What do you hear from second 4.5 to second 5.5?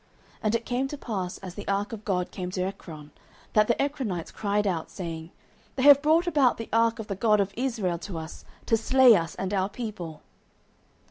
out, saying,